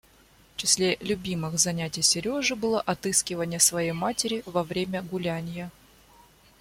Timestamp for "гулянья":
5.03-5.69